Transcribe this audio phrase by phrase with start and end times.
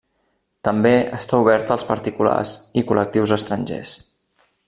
[0.67, 3.93] També està oberta als particulars i col·lectius estrangers.